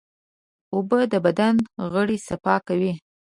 اوبه 0.73 0.99
د 1.11 1.13
بدن 1.25 1.55
غړي 1.91 2.17
صفا 2.27 2.55
کوي. 2.67 2.93